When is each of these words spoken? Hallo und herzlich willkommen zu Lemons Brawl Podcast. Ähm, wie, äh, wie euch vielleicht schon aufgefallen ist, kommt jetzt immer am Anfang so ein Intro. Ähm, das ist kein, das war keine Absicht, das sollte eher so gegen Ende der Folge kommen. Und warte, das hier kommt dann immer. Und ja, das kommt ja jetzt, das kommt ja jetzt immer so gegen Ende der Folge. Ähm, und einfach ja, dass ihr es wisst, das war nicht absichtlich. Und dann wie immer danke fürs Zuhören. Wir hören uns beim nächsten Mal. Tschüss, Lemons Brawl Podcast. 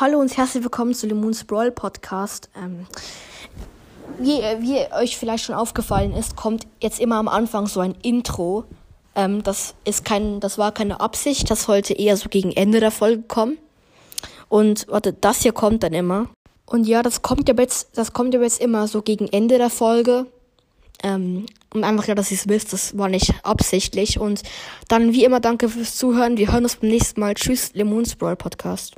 Hallo 0.00 0.18
und 0.20 0.34
herzlich 0.38 0.62
willkommen 0.64 0.94
zu 0.94 1.06
Lemons 1.06 1.44
Brawl 1.44 1.70
Podcast. 1.70 2.48
Ähm, 2.56 2.86
wie, 4.18 4.40
äh, 4.40 4.56
wie 4.62 4.90
euch 4.94 5.18
vielleicht 5.18 5.44
schon 5.44 5.54
aufgefallen 5.54 6.14
ist, 6.14 6.34
kommt 6.34 6.66
jetzt 6.80 6.98
immer 6.98 7.16
am 7.16 7.28
Anfang 7.28 7.66
so 7.66 7.80
ein 7.80 7.94
Intro. 8.00 8.64
Ähm, 9.14 9.42
das 9.42 9.74
ist 9.84 10.06
kein, 10.06 10.40
das 10.40 10.56
war 10.56 10.72
keine 10.72 11.00
Absicht, 11.00 11.50
das 11.50 11.64
sollte 11.64 11.92
eher 11.92 12.16
so 12.16 12.30
gegen 12.30 12.52
Ende 12.52 12.80
der 12.80 12.90
Folge 12.90 13.24
kommen. 13.24 13.58
Und 14.48 14.86
warte, 14.88 15.12
das 15.12 15.42
hier 15.42 15.52
kommt 15.52 15.82
dann 15.82 15.92
immer. 15.92 16.30
Und 16.64 16.88
ja, 16.88 17.02
das 17.02 17.20
kommt 17.20 17.46
ja 17.50 17.54
jetzt, 17.54 17.90
das 17.98 18.14
kommt 18.14 18.32
ja 18.32 18.40
jetzt 18.40 18.62
immer 18.62 18.88
so 18.88 19.02
gegen 19.02 19.28
Ende 19.28 19.58
der 19.58 19.70
Folge. 19.70 20.24
Ähm, 21.02 21.44
und 21.74 21.84
einfach 21.84 22.06
ja, 22.06 22.14
dass 22.14 22.30
ihr 22.30 22.38
es 22.38 22.48
wisst, 22.48 22.72
das 22.72 22.96
war 22.96 23.10
nicht 23.10 23.34
absichtlich. 23.42 24.18
Und 24.18 24.42
dann 24.88 25.12
wie 25.12 25.26
immer 25.26 25.40
danke 25.40 25.68
fürs 25.68 25.96
Zuhören. 25.96 26.38
Wir 26.38 26.50
hören 26.50 26.64
uns 26.64 26.76
beim 26.76 26.88
nächsten 26.88 27.20
Mal. 27.20 27.34
Tschüss, 27.34 27.74
Lemons 27.74 28.14
Brawl 28.14 28.36
Podcast. 28.36 28.94